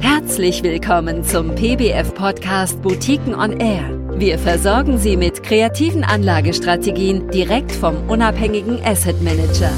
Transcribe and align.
Herzlich 0.00 0.62
willkommen 0.62 1.22
zum 1.24 1.54
PBF-Podcast 1.54 2.80
Boutiquen 2.82 3.34
on 3.34 3.60
Air. 3.60 4.00
Wir 4.18 4.38
versorgen 4.38 4.98
Sie 4.98 5.16
mit 5.16 5.42
kreativen 5.42 6.04
Anlagestrategien 6.04 7.28
direkt 7.30 7.72
vom 7.72 8.08
unabhängigen 8.08 8.80
Asset 8.84 9.22
Manager. 9.22 9.70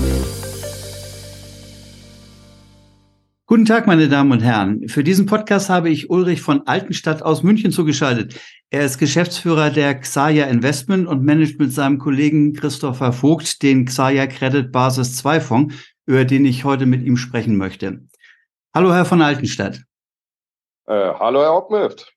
Guten 3.49 3.65
Tag, 3.65 3.87
meine 3.87 4.09
Damen 4.09 4.33
und 4.33 4.43
Herren. 4.43 4.89
Für 4.89 5.05
diesen 5.05 5.27
Podcast 5.27 5.71
habe 5.71 5.89
ich 5.89 6.11
Ulrich 6.11 6.43
von 6.43 6.67
Altenstadt 6.67 7.23
aus 7.23 7.43
München 7.43 7.71
zugeschaltet. 7.71 8.41
Er 8.71 8.85
ist 8.85 8.99
Geschäftsführer 8.99 9.71
der 9.71 9.95
Xaya 10.01 10.47
Investment 10.47 11.07
und 11.07 11.25
managt 11.25 11.59
mit 11.61 11.73
seinem 11.73 11.99
Kollegen 11.99 12.55
Christopher 12.55 13.13
Vogt 13.13 13.63
den 13.63 13.85
Xaya 13.85 14.27
Credit 14.27 14.73
Basis 14.73 15.17
2 15.17 15.41
Fonds, 15.41 15.75
über 16.07 16.25
den 16.25 16.45
ich 16.45 16.65
heute 16.65 16.87
mit 16.87 17.05
ihm 17.05 17.17
sprechen 17.17 17.57
möchte. 17.57 18.01
Hallo, 18.77 18.93
Herr 18.93 19.07
von 19.07 19.23
Altenstadt. 19.23 19.81
Äh, 20.87 20.93
hallo, 20.93 21.41
Herr 21.41 21.55
Ockmüft. 21.55 22.13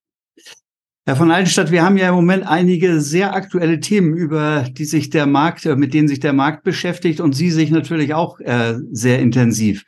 Herr 1.06 1.16
von 1.16 1.32
Altenstadt, 1.32 1.72
wir 1.72 1.86
haben 1.86 1.96
ja 1.96 2.10
im 2.10 2.16
Moment 2.16 2.46
einige 2.46 3.00
sehr 3.00 3.34
aktuelle 3.34 3.80
Themen, 3.80 4.14
über 4.14 4.66
die 4.70 4.84
sich 4.84 5.10
der 5.10 5.26
Markt, 5.26 5.66
äh, 5.66 5.78
mit 5.78 5.94
denen 5.94 6.10
sich 6.10 6.20
der 6.20 6.34
Markt 6.34 6.66
beschäftigt 6.66 7.22
und 7.22 7.32
Sie 7.32 7.50
sich 7.50 7.72
natürlich 7.72 8.14
auch 8.14 8.42
äh, 8.42 8.74
sehr 8.92 9.20
intensiv. 9.20 9.86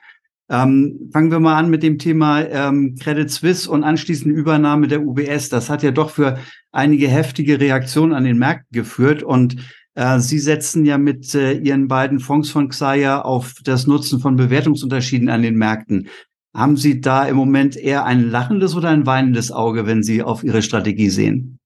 Ähm, 0.50 1.10
fangen 1.12 1.30
wir 1.30 1.42
mal 1.42 1.58
an 1.58 1.70
mit 1.70 1.84
dem 1.84 2.00
Thema 2.00 2.40
ähm, 2.44 2.96
Credit 2.98 3.30
Suisse 3.30 3.70
und 3.70 3.84
anschließend 3.84 4.34
Übernahme 4.34 4.88
der 4.88 5.02
UBS. 5.02 5.50
Das 5.50 5.70
hat 5.70 5.84
ja 5.84 5.92
doch 5.92 6.12
für 6.12 6.40
einige 6.72 7.10
heftige 7.10 7.60
Reaktionen 7.60 8.14
an 8.14 8.24
den 8.24 8.38
Märkten 8.38 8.70
geführt 8.72 9.24
und 9.24 9.58
äh, 9.96 10.20
Sie 10.20 10.40
setzen 10.40 10.86
ja 10.86 10.98
mit 10.98 11.36
äh, 11.36 11.52
Ihren 11.52 11.90
beiden 11.90 12.22
Fonds 12.22 12.50
von 12.50 12.70
Xaya 12.70 13.24
auf 13.24 13.56
das 13.62 13.88
Nutzen 13.88 14.22
von 14.22 14.38
Bewertungsunterschieden 14.38 15.28
an 15.28 15.42
den 15.42 15.58
Märkten. 15.58 16.08
Haben 16.54 16.76
Sie 16.76 17.00
da 17.00 17.26
im 17.26 17.38
Moment 17.38 17.78
eher 17.78 18.06
ein 18.06 18.30
lachendes 18.30 18.76
oder 18.76 18.90
ein 18.90 19.06
weinendes 19.06 19.52
Auge, 19.52 19.88
wenn 19.88 20.04
Sie 20.04 20.22
auf 20.22 20.44
Ihre 20.44 20.62
Strategie 20.62 21.10
sehen? 21.10 21.60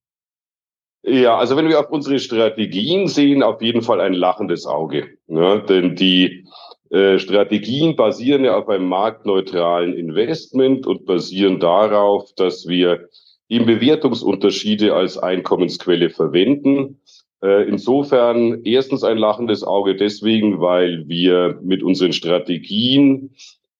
Ja, 1.02 1.36
also 1.36 1.56
wenn 1.56 1.68
wir 1.68 1.80
auf 1.80 1.90
unsere 1.90 2.18
Strategien 2.18 3.06
sehen, 3.06 3.42
auf 3.42 3.62
jeden 3.62 3.82
Fall 3.82 4.00
ein 4.00 4.12
lachendes 4.12 4.66
Auge. 4.66 5.08
Ja, 5.28 5.58
denn 5.58 5.94
die 5.94 6.46
äh, 6.90 7.18
Strategien 7.18 7.96
basieren 7.96 8.44
ja 8.44 8.56
auf 8.56 8.68
einem 8.68 8.88
marktneutralen 8.88 9.94
Investment 9.94 10.86
und 10.86 11.04
basieren 11.04 11.58
darauf, 11.60 12.32
dass 12.34 12.66
wir 12.66 13.08
eben 13.48 13.66
Bewertungsunterschiede 13.66 14.94
als 14.94 15.18
Einkommensquelle 15.18 16.10
verwenden. 16.10 17.00
Äh, 17.42 17.68
insofern 17.68 18.62
erstens 18.64 19.04
ein 19.04 19.18
lachendes 19.18 19.62
Auge 19.62 19.94
deswegen, 19.96 20.60
weil 20.60 21.08
wir 21.08 21.60
mit 21.62 21.82
unseren 21.82 22.12
Strategien 22.12 23.30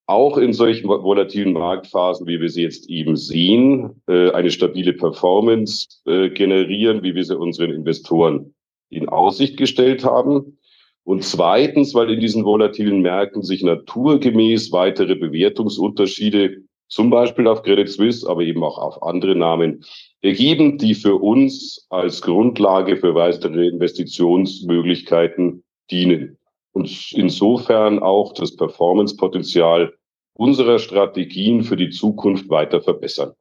auch 0.07 0.39
in 0.39 0.53
solchen 0.53 0.89
volatilen 0.89 1.53
Marktphasen, 1.53 2.27
wie 2.27 2.41
wir 2.41 2.49
sie 2.49 2.63
jetzt 2.63 2.89
eben 2.89 3.17
sehen, 3.17 4.03
äh, 4.07 4.31
eine 4.31 4.51
stabile 4.51 4.93
Performance 4.93 5.89
generieren, 6.05 7.03
wie 7.03 7.15
wir 7.15 7.25
sie 7.25 7.37
unseren 7.37 7.73
Investoren 7.73 8.55
in 8.89 9.09
Aussicht 9.09 9.57
gestellt 9.57 10.05
haben. 10.05 10.59
Und 11.07 11.23
zweitens, 11.23 11.95
weil 11.95 12.11
in 12.11 12.21
diesen 12.21 12.45
volatilen 12.45 13.01
Märkten 13.01 13.43
sich 13.43 13.63
naturgemäß 13.63 14.73
weitere 14.73 15.15
Bewertungsunterschiede, 15.15 16.63
zum 16.89 17.11
Beispiel 17.11 17.47
auf 17.47 17.63
Credit 17.63 17.89
Suisse, 17.89 18.29
aber 18.29 18.43
eben 18.43 18.65
auch 18.65 18.79
auf 18.79 19.03
andere 19.03 19.37
Namen, 19.37 19.85
ergeben, 20.21 20.79
die 20.79 20.95
für 20.95 21.15
uns 21.17 21.87
als 21.91 22.23
Grundlage 22.23 22.97
für 22.97 23.15
weitere 23.15 23.69
Investitionsmöglichkeiten 23.69 25.63
dienen. 25.91 26.39
Und 26.77 27.11
insofern 27.13 28.01
auch 28.01 28.35
das 28.35 28.55
Performancepotenzial 28.55 29.95
unserer 30.35 30.79
Strategien 30.79 31.65
für 31.65 31.75
die 31.75 31.89
Zukunft 31.89 32.51
weiter 32.51 32.83
verbessern. 32.83 33.33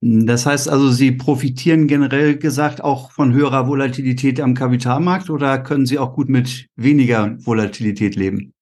Das 0.00 0.46
heißt 0.46 0.68
also, 0.68 0.90
Sie 0.90 1.12
profitieren 1.12 1.86
generell 1.86 2.38
gesagt 2.38 2.82
auch 2.82 3.12
von 3.12 3.32
höherer 3.32 3.68
Volatilität 3.68 4.40
am 4.40 4.54
Kapitalmarkt 4.54 5.30
oder 5.30 5.60
können 5.60 5.86
Sie 5.86 6.00
auch 6.00 6.14
gut 6.14 6.28
mit 6.28 6.66
weniger 6.74 7.36
Volatilität 7.38 8.16
leben? 8.16 8.52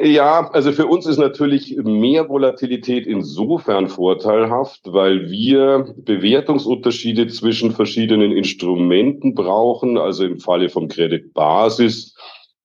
Ja, 0.00 0.48
also 0.52 0.70
für 0.70 0.86
uns 0.86 1.06
ist 1.06 1.18
natürlich 1.18 1.76
mehr 1.76 2.28
Volatilität 2.28 3.04
insofern 3.04 3.88
vorteilhaft, 3.88 4.82
weil 4.84 5.28
wir 5.28 5.92
Bewertungsunterschiede 5.96 7.26
zwischen 7.26 7.72
verschiedenen 7.72 8.30
Instrumenten 8.30 9.34
brauchen, 9.34 9.98
also 9.98 10.24
im 10.24 10.38
Falle 10.38 10.68
vom 10.68 10.86
Credit 10.86 11.34
Basis 11.34 12.14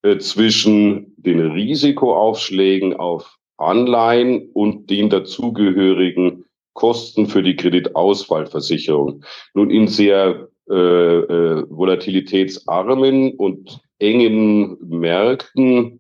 äh, 0.03 0.17
zwischen 0.17 1.15
den 1.17 1.39
Risikoaufschlägen 1.39 2.93
auf 2.97 3.39
Anleihen 3.57 4.49
und 4.53 4.91
den 4.91 5.09
dazugehörigen 5.09 6.45
Kosten 6.73 7.25
für 7.25 7.41
die 7.41 7.55
Kreditausfallversicherung. 7.55 9.23
Nun 9.55 9.71
in 9.71 9.87
sehr 9.87 10.49
äh, 10.69 10.73
äh, 10.75 11.65
volatilitätsarmen 11.67 13.33
und 13.37 13.79
engen 13.97 14.77
Märkten 14.81 15.99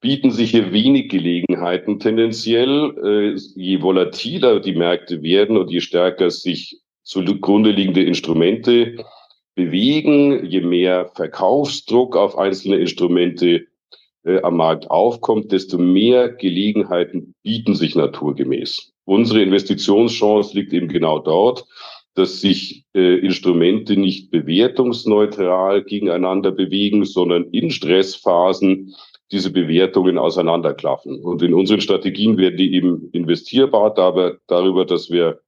bieten 0.00 0.30
sich 0.30 0.50
hier 0.50 0.72
wenig 0.72 1.08
Gelegenheiten 1.08 1.98
tendenziell. 1.98 3.34
Äh, 3.36 3.40
je 3.54 3.82
volatiler 3.82 4.60
die 4.60 4.74
Märkte 4.74 5.22
werden 5.22 5.56
und 5.56 5.70
je 5.70 5.80
stärker 5.80 6.30
sich 6.30 6.80
zugrunde 7.02 7.70
liegende 7.70 8.02
Instrumente 8.02 9.04
bewegen, 9.54 10.44
je 10.44 10.60
mehr 10.60 11.10
Verkaufsdruck 11.14 12.16
auf 12.16 12.36
einzelne 12.36 12.76
Instrumente 12.76 13.66
äh, 14.24 14.42
am 14.42 14.56
Markt 14.56 14.90
aufkommt, 14.90 15.52
desto 15.52 15.78
mehr 15.78 16.28
Gelegenheiten 16.28 17.34
bieten 17.42 17.74
sich 17.74 17.94
naturgemäß. 17.94 18.92
Unsere 19.04 19.42
Investitionschance 19.42 20.54
liegt 20.54 20.72
eben 20.72 20.88
genau 20.88 21.20
dort, 21.20 21.64
dass 22.14 22.40
sich 22.40 22.84
äh, 22.94 23.18
Instrumente 23.18 23.96
nicht 23.96 24.30
bewertungsneutral 24.30 25.84
gegeneinander 25.84 26.50
bewegen, 26.50 27.04
sondern 27.04 27.44
in 27.52 27.70
Stressphasen 27.70 28.94
diese 29.32 29.50
Bewertungen 29.50 30.18
auseinanderklaffen. 30.18 31.20
Und 31.22 31.42
in 31.42 31.54
unseren 31.54 31.80
Strategien 31.80 32.36
werden 32.38 32.56
die 32.56 32.74
eben 32.74 33.10
investierbar 33.12 33.94
darüber, 34.46 34.84
dass 34.84 35.10
wir 35.10 35.40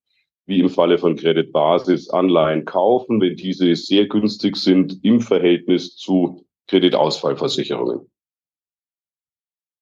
wie 0.47 0.61
im 0.61 0.71
Falle 0.71 0.99
von 0.99 1.15
Credit 1.15 1.53
Basis 1.53 2.09
Anleihen 2.09 2.65
kaufen, 2.65 3.21
wenn 3.21 3.37
diese 3.37 3.77
sehr 3.77 4.07
günstig 4.07 4.57
sind 4.57 4.99
im 5.05 5.21
Verhältnis 5.21 5.95
zu 5.97 6.47
Kreditausfallversicherungen. 6.69 8.01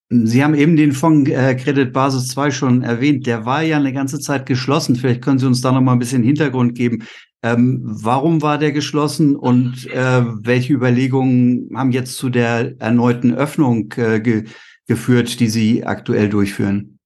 Sie 0.09 0.43
haben 0.43 0.55
eben 0.55 0.77
den 0.77 0.93
Fonds 0.93 1.31
äh, 1.31 1.55
Credit 1.57 1.93
Basis 1.93 2.29
2 2.29 2.51
schon 2.51 2.83
erwähnt. 2.83 3.27
Der 3.27 3.45
war 3.45 3.63
ja 3.63 3.77
eine 3.77 3.93
ganze 3.93 4.21
Zeit 4.21 4.47
geschlossen. 4.47 4.95
Vielleicht 4.95 5.23
können 5.23 5.39
Sie 5.39 5.47
uns 5.47 5.61
da 5.61 5.73
noch 5.73 5.81
mal 5.81 5.93
ein 5.93 5.99
bisschen 5.99 6.23
Hintergrund 6.23 6.77
geben. 6.77 7.05
Ähm, 7.47 7.81
warum 7.83 8.43
war 8.43 8.59
der 8.59 8.73
geschlossen 8.73 9.37
und 9.37 9.87
äh, 9.93 10.23
welche 10.43 10.73
Überlegungen 10.73 11.71
haben 11.77 11.93
jetzt 11.93 12.17
zu 12.17 12.29
der 12.29 12.75
erneuten 12.81 13.33
Öffnung 13.35 13.95
äh, 13.97 14.19
ge 14.21 14.47
geführt, 14.89 15.41
die 15.41 15.49
Sie 15.49 15.85
aktuell 15.85 16.29
durchführen? 16.29 17.01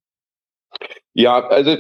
Ja, 1.14 1.48
also 1.48 1.76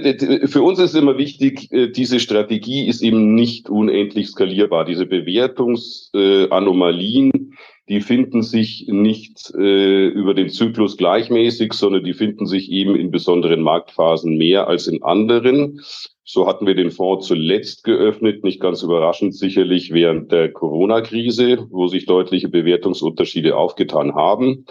für 0.46 0.62
uns 0.62 0.78
ist 0.78 0.94
immer 0.94 1.18
wichtig, 1.18 1.70
äh, 1.72 1.90
diese 1.90 2.20
Strategie 2.20 2.88
ist 2.88 3.02
eben 3.02 3.34
nicht 3.34 3.68
unendlich 3.70 4.28
skalierbar. 4.28 4.86
Diese 4.86 5.04
Bewertungsanomalien 5.06 7.54
die 7.88 8.00
finden 8.00 8.42
sich 8.42 8.86
nicht 8.88 9.52
äh, 9.56 10.06
über 10.06 10.34
den 10.34 10.48
Zyklus 10.48 10.96
gleichmäßig, 10.96 11.72
sondern 11.72 12.04
die 12.04 12.14
finden 12.14 12.46
sich 12.46 12.70
eben 12.70 12.94
in 12.94 13.10
besonderen 13.10 13.62
Marktphasen 13.62 14.36
mehr 14.38 14.68
als 14.68 14.86
in 14.86 15.02
anderen. 15.02 15.80
So 16.22 16.46
hatten 16.46 16.66
wir 16.66 16.76
den 16.76 16.92
Fonds 16.92 17.26
zuletzt 17.26 17.82
geöffnet, 17.82 18.44
nicht 18.44 18.60
ganz 18.60 18.82
überraschend 18.82 19.34
sicherlich 19.34 19.92
während 19.92 20.30
der 20.30 20.52
Corona-Krise, 20.52 21.66
wo 21.70 21.88
sich 21.88 22.06
deutliche 22.06 22.48
Bewertungsunterschiede 22.48 23.56
aufgetan 23.56 24.14
haben. 24.14 24.66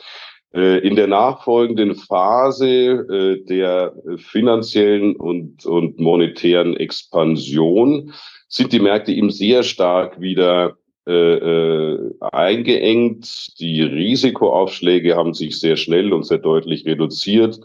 Äh, 0.54 0.80
in 0.80 0.96
der 0.96 1.08
nachfolgenden 1.08 1.96
Phase 1.96 2.68
äh, 2.68 3.46
der 3.46 3.94
finanziellen 4.18 5.16
und, 5.16 5.66
und 5.66 6.00
monetären 6.00 6.76
Expansion 6.78 8.14
sind 8.48 8.72
die 8.72 8.80
Märkte 8.80 9.12
eben 9.12 9.30
sehr 9.30 9.64
stark 9.64 10.22
wieder 10.22 10.78
äh, 11.10 11.38
äh, 11.38 12.14
eingeengt. 12.22 13.60
Die 13.60 13.82
Risikoaufschläge 13.82 15.16
haben 15.16 15.34
sich 15.34 15.60
sehr 15.60 15.76
schnell 15.76 16.14
und 16.14 16.24
sehr 16.24 16.38
deutlich 16.38 16.86
reduziert. 16.86 17.60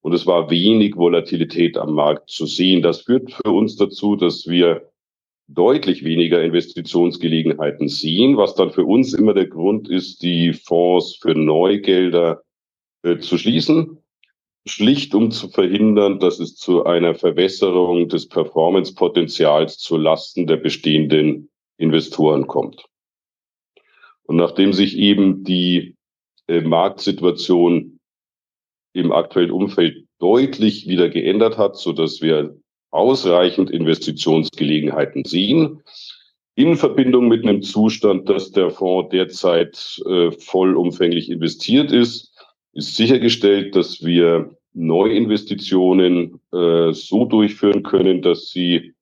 Und 0.00 0.14
es 0.14 0.26
war 0.26 0.50
wenig 0.50 0.96
Volatilität 0.96 1.78
am 1.78 1.94
Markt 1.94 2.28
zu 2.28 2.46
sehen. 2.46 2.82
Das 2.82 3.02
führt 3.02 3.30
für 3.30 3.52
uns 3.52 3.76
dazu, 3.76 4.16
dass 4.16 4.48
wir 4.48 4.90
deutlich 5.46 6.02
weniger 6.02 6.42
Investitionsgelegenheiten 6.42 7.88
sehen, 7.88 8.36
was 8.36 8.56
dann 8.56 8.72
für 8.72 8.84
uns 8.84 9.14
immer 9.14 9.32
der 9.32 9.46
Grund 9.46 9.88
ist, 9.88 10.22
die 10.24 10.52
Fonds 10.52 11.18
für 11.22 11.34
Neugelder 11.34 12.42
äh, 13.04 13.18
zu 13.18 13.38
schließen. 13.38 13.98
Schlicht 14.66 15.14
um 15.14 15.30
zu 15.30 15.48
verhindern, 15.48 16.18
dass 16.18 16.40
es 16.40 16.56
zu 16.56 16.84
einer 16.84 17.14
Verwässerung 17.14 18.08
des 18.08 18.28
Performancepotenzials 18.28 19.78
zu 19.78 19.96
Lasten 19.96 20.48
der 20.48 20.56
bestehenden 20.56 21.48
Investoren 21.78 22.46
kommt. 22.46 22.84
Und 24.24 24.36
nachdem 24.36 24.72
sich 24.74 24.96
eben 24.98 25.42
die 25.44 25.96
äh, 26.48 26.60
Marktsituation 26.60 27.98
im 28.92 29.12
aktuellen 29.12 29.50
Umfeld 29.50 30.06
deutlich 30.18 30.88
wieder 30.88 31.08
geändert 31.08 31.56
hat, 31.56 31.76
so 31.76 31.92
dass 31.92 32.20
wir 32.20 32.56
ausreichend 32.90 33.70
Investitionsgelegenheiten 33.70 35.24
sehen. 35.24 35.82
In 36.54 36.76
Verbindung 36.76 37.28
mit 37.28 37.44
einem 37.44 37.62
Zustand, 37.62 38.28
dass 38.28 38.50
der 38.50 38.70
Fonds 38.70 39.10
derzeit 39.10 40.00
äh, 40.06 40.32
vollumfänglich 40.32 41.30
investiert 41.30 41.92
ist, 41.92 42.34
ist 42.72 42.96
sichergestellt, 42.96 43.76
dass 43.76 44.02
wir 44.04 44.56
Neuinvestitionen 44.72 46.40
äh, 46.52 46.92
so 46.92 47.24
durchführen 47.26 47.82
können, 47.82 48.22
dass 48.22 48.50
sie 48.50 48.94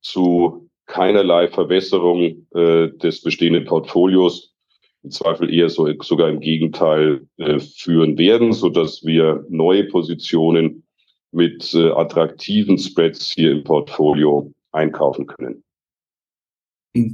zu 0.00 0.63
keinerlei 0.86 1.48
Verwässerung 1.48 2.46
äh, 2.54 2.88
des 2.88 3.22
bestehenden 3.22 3.64
Portfolios 3.64 4.54
im 5.02 5.10
Zweifel 5.10 5.52
eher 5.52 5.68
so, 5.68 5.88
sogar 6.00 6.30
im 6.30 6.40
Gegenteil 6.40 7.26
äh, 7.36 7.58
führen 7.58 8.16
werden, 8.18 8.52
so 8.52 8.70
dass 8.70 9.04
wir 9.04 9.44
neue 9.48 9.84
Positionen 9.84 10.84
mit 11.30 11.74
äh, 11.74 11.90
attraktiven 11.90 12.78
Spreads 12.78 13.32
hier 13.32 13.52
im 13.52 13.64
Portfolio 13.64 14.50
einkaufen 14.72 15.26
können. 15.26 15.62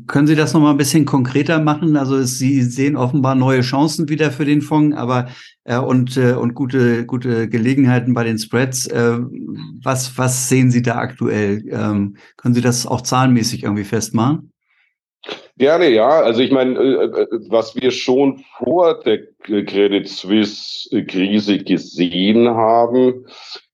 Können 0.06 0.26
Sie 0.26 0.36
das 0.36 0.52
noch 0.52 0.60
mal 0.60 0.72
ein 0.72 0.76
bisschen 0.76 1.06
konkreter 1.06 1.58
machen? 1.58 1.96
Also 1.96 2.22
Sie 2.22 2.60
sehen 2.60 2.96
offenbar 2.96 3.34
neue 3.34 3.62
Chancen 3.62 4.10
wieder 4.10 4.30
für 4.30 4.44
den 4.44 4.60
Fonds, 4.60 4.94
aber 4.94 5.28
äh, 5.64 5.78
und 5.78 6.18
äh, 6.18 6.34
und 6.34 6.54
gute 6.54 7.06
gute 7.06 7.48
Gelegenheiten 7.48 8.12
bei 8.12 8.24
den 8.24 8.38
Spreads. 8.38 8.88
Äh, 8.88 9.18
was 9.82 10.18
was 10.18 10.50
sehen 10.50 10.70
Sie 10.70 10.82
da 10.82 10.96
aktuell? 10.96 11.64
Ähm, 11.70 12.16
können 12.36 12.54
Sie 12.54 12.60
das 12.60 12.86
auch 12.86 13.00
zahlenmäßig 13.00 13.62
irgendwie 13.62 13.84
festmachen? 13.84 14.52
Gerne, 15.56 15.88
ja. 15.90 16.08
Also 16.08 16.40
ich 16.40 16.50
meine, 16.50 16.78
äh, 16.78 17.04
äh, 17.04 17.26
was 17.48 17.74
wir 17.74 17.90
schon 17.90 18.44
vor 18.58 19.00
der 19.00 19.20
Credit 19.42 20.08
Suisse 20.08 20.88
Krise 21.04 21.58
gesehen 21.58 22.48
haben, 22.48 23.26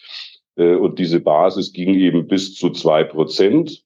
und 0.57 0.99
diese 0.99 1.21
Basis 1.21 1.73
ging 1.73 1.95
eben 1.95 2.29
bis 2.29 2.55
zu 2.55 2.71
zwei 2.71 3.05
Prozent. 3.05 3.85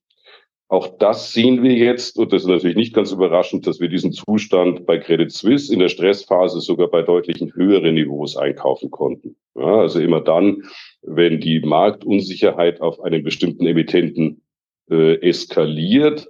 Auch 0.71 0.99
das 0.99 1.33
sehen 1.33 1.63
wir 1.63 1.73
jetzt, 1.73 2.19
und 2.19 2.31
das 2.31 2.43
ist 2.43 2.49
natürlich 2.49 2.77
nicht 2.77 2.93
ganz 2.93 3.11
überraschend, 3.11 3.67
dass 3.67 3.81
wir 3.81 3.89
diesen 3.89 4.13
Zustand 4.13 4.85
bei 4.85 4.99
Credit 4.99 5.33
Suisse 5.33 5.73
in 5.73 5.79
der 5.79 5.89
Stressphase 5.89 6.61
sogar 6.61 6.89
bei 6.89 7.01
deutlichen 7.01 7.55
höheren 7.55 7.95
Niveaus 7.95 8.37
einkaufen 8.37 8.91
konnten. 8.91 9.37
Ja, 9.55 9.81
also 9.81 9.99
immer 9.99 10.21
dann, 10.21 10.65
wenn 11.01 11.41
die 11.41 11.61
Marktunsicherheit 11.61 12.83
auf 12.83 13.01
einen 13.01 13.23
bestimmten 13.23 13.67
Emittenten 13.67 14.43
äh, 14.91 15.15
eskaliert, 15.27 16.29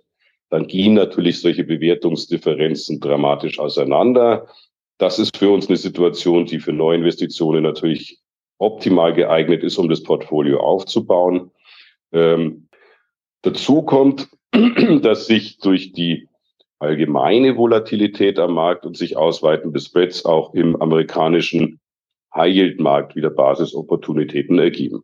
dann 0.51 0.69
gehen 0.69 0.95
natürlich 0.95 1.41
solche 1.41 1.65
Bewertungsdifferenzen 1.65 3.01
dramatisch 3.01 3.59
auseinander. 3.59 4.47
Das 4.99 5.19
ist 5.19 5.37
für 5.37 5.51
uns 5.51 5.69
eine 5.69 5.77
Situation, 5.77 6.47
die 6.47 6.61
für 6.61 6.73
Neuinvestitionen 6.73 7.65
natürlich 7.65 8.21
optimal 8.59 9.15
geeignet 9.15 9.63
ist, 9.63 9.79
um 9.79 9.89
das 9.89 10.03
Portfolio 10.03 10.61
aufzubauen. 10.61 11.51
Ähm, 12.13 12.69
dazu 13.43 13.83
kommt, 13.83 14.29
dass 15.03 15.27
sich 15.27 15.59
durch 15.59 15.93
die 15.93 16.29
allgemeine 16.79 17.57
Volatilität 17.57 18.39
am 18.39 18.55
Markt 18.55 18.87
und 18.87 18.97
sich 18.97 19.17
ausweitende 19.17 19.81
Spreads 19.81 20.25
auch 20.25 20.55
im 20.55 20.81
amerikanischen 20.81 21.81
High-Yield-Markt 22.35 23.17
wieder 23.17 23.31
Basisopportunitäten 23.31 24.59
ergeben. 24.59 25.03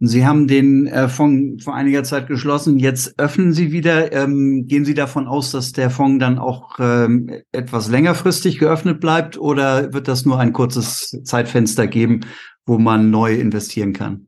Sie 0.00 0.26
haben 0.26 0.48
den 0.48 0.86
äh, 0.86 1.08
Fonds 1.08 1.64
vor 1.64 1.74
einiger 1.74 2.02
Zeit 2.02 2.26
geschlossen. 2.26 2.78
Jetzt 2.78 3.18
öffnen 3.18 3.52
Sie 3.52 3.70
wieder. 3.70 4.12
Ähm, 4.12 4.66
gehen 4.66 4.84
Sie 4.84 4.94
davon 4.94 5.28
aus, 5.28 5.52
dass 5.52 5.72
der 5.72 5.88
Fonds 5.88 6.20
dann 6.20 6.38
auch 6.38 6.78
ähm, 6.80 7.30
etwas 7.52 7.88
längerfristig 7.88 8.58
geöffnet 8.58 9.00
bleibt 9.00 9.38
oder 9.38 9.92
wird 9.92 10.08
das 10.08 10.26
nur 10.26 10.38
ein 10.38 10.52
kurzes 10.52 11.22
Zeitfenster 11.24 11.86
geben, 11.86 12.20
wo 12.66 12.78
man 12.78 13.10
neu 13.10 13.34
investieren 13.34 13.92
kann? 13.92 14.26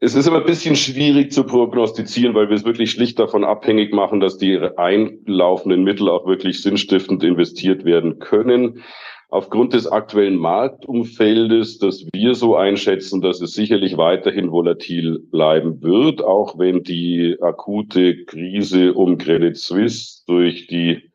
Es 0.00 0.14
ist 0.14 0.28
immer 0.28 0.38
ein 0.40 0.46
bisschen 0.46 0.76
schwierig 0.76 1.32
zu 1.32 1.42
prognostizieren, 1.42 2.34
weil 2.34 2.48
wir 2.50 2.56
es 2.56 2.64
wirklich 2.64 2.92
schlicht 2.92 3.18
davon 3.18 3.42
abhängig 3.42 3.92
machen, 3.92 4.20
dass 4.20 4.38
die 4.38 4.56
einlaufenden 4.76 5.82
Mittel 5.82 6.08
auch 6.08 6.26
wirklich 6.26 6.62
sinnstiftend 6.62 7.24
investiert 7.24 7.84
werden 7.84 8.20
können 8.20 8.84
aufgrund 9.28 9.74
des 9.74 9.86
aktuellen 9.86 10.36
Marktumfeldes, 10.36 11.78
dass 11.78 12.06
wir 12.12 12.34
so 12.34 12.56
einschätzen, 12.56 13.20
dass 13.20 13.40
es 13.40 13.52
sicherlich 13.52 13.96
weiterhin 13.96 14.50
volatil 14.50 15.18
bleiben 15.18 15.82
wird, 15.82 16.22
auch 16.22 16.58
wenn 16.58 16.82
die 16.82 17.36
akute 17.40 18.24
Krise 18.24 18.94
um 18.94 19.18
Credit 19.18 19.56
Suisse 19.56 20.22
durch 20.26 20.66
die 20.66 21.10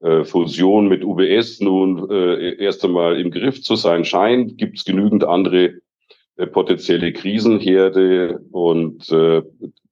äh, 0.00 0.24
Fusion 0.24 0.88
mit 0.88 1.04
UBS 1.04 1.60
nun 1.60 2.10
äh, 2.10 2.62
erst 2.62 2.84
einmal 2.84 3.18
im 3.18 3.30
Griff 3.30 3.62
zu 3.62 3.74
sein 3.74 4.04
scheint, 4.04 4.58
gibt 4.58 4.78
es 4.78 4.84
genügend 4.84 5.24
andere 5.24 5.80
äh, 6.36 6.46
potenzielle 6.46 7.12
Krisenherde 7.12 8.40
und 8.52 9.10
äh, 9.10 9.42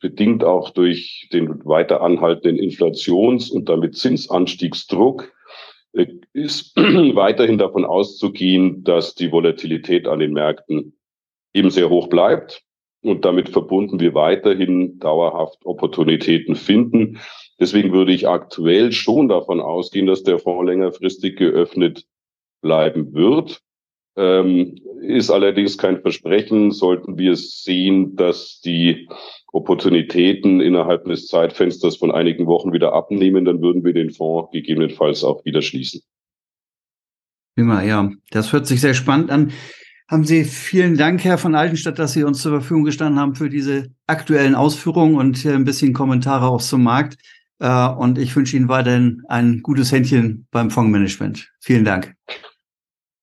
bedingt 0.01 0.45
auch 0.45 0.71
durch 0.71 1.29
den 1.33 1.65
weiter 1.65 2.03
anhaltenden 2.03 2.57
Inflations- 2.57 3.51
und 3.51 3.69
damit 3.69 3.97
Zinsanstiegsdruck 3.97 5.33
ist 6.33 6.77
weiterhin 6.77 7.59
davon 7.59 7.85
auszugehen, 7.85 8.85
dass 8.85 9.15
die 9.15 9.33
Volatilität 9.33 10.07
an 10.07 10.19
den 10.19 10.33
Märkten 10.33 10.99
eben 11.55 11.71
sehr 11.71 11.91
hoch 11.91 12.09
bleibt 12.09 12.63
und 13.03 13.25
damit 13.25 13.49
verbunden 13.49 14.01
wir 14.01 14.15
weiterhin 14.15 14.99
dauerhaft 14.99 15.65
Opportunitäten 15.65 16.57
finden. 16.57 17.19
Deswegen 17.61 17.93
würde 17.93 18.13
ich 18.13 18.29
aktuell 18.29 18.93
schon 18.93 19.29
davon 19.29 19.61
ausgehen, 19.61 20.07
dass 20.07 20.23
der 20.23 20.39
Fonds 20.39 20.69
längerfristig 20.69 21.37
geöffnet 21.37 22.07
bleiben 22.61 23.15
wird. 23.15 23.63
Ähm, 24.19 24.75
ist 25.01 25.31
allerdings 25.31 25.79
kein 25.79 26.01
Versprechen. 26.01 26.73
Sollten 26.73 27.17
wir 27.17 27.37
sehen, 27.37 28.17
dass 28.17 28.61
die 28.61 29.09
Opportunitäten 29.53 30.61
innerhalb 30.61 31.05
des 31.05 31.29
Zeitfensters 31.29 31.97
von 31.97 32.11
einigen 32.11 32.47
Wochen 32.47 32.73
wieder 32.73 32.93
abnehmen, 32.93 33.45
dann 33.45 33.63
würden 33.63 33.85
wir 33.85 33.93
den 33.93 34.11
Fonds 34.11 34.51
gegebenenfalls 34.53 35.23
auch 35.23 35.45
wieder 35.45 35.63
schließen. 35.63 36.03
Immer, 37.57 37.83
ja. 37.85 38.11
Das 38.31 38.53
hört 38.53 38.67
sich 38.67 38.81
sehr 38.81 38.95
spannend 38.95 39.31
an. 39.31 39.53
Haben 40.11 40.25
Sie 40.25 40.45
vielen 40.45 40.97
Dank, 40.97 41.23
Herr 41.23 41.39
von 41.39 41.55
Altenstadt, 41.55 41.99
dass 41.99 42.13
Sie 42.13 42.25
uns 42.25 42.43
zur 42.43 42.53
Verfügung 42.53 42.85
gestanden 42.85 43.21
haben 43.21 43.37
für 43.37 43.51
diese 43.51 43.89
aktuellen 44.07 44.55
Ausführungen 44.55 45.17
und 45.17 45.45
ein 45.47 45.65
bisschen 45.65 45.93
Kommentare 45.93 46.49
auch 46.49 46.63
zum 46.63 46.83
Markt. 46.83 47.17
Äh, 47.61 47.89
und 47.89 48.19
ich 48.19 48.35
wünsche 48.35 48.57
Ihnen 48.57 48.69
weiterhin 48.69 49.23
ein 49.29 49.63
gutes 49.63 49.93
Händchen 49.93 50.47
beim 50.51 50.71
Fondsmanagement. 50.71 51.53
Vielen 51.61 51.85
Dank. 51.85 52.15